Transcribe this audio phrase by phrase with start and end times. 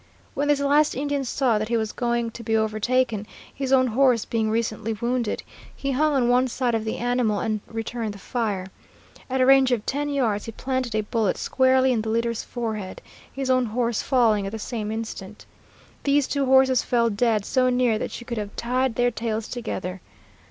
[0.33, 4.25] When this last Indian saw that he was going to be overtaken, his own horse
[4.25, 5.43] being recently wounded,
[5.75, 8.65] he hung on one side of the animal and returned the fire.
[9.29, 12.99] At a range of ten yards he planted a bullet squarely in the leader's forehead,
[13.31, 15.45] his own horse falling at the same instant.
[16.03, 20.01] Those two horses fell dead so near that you could have tied their tails together.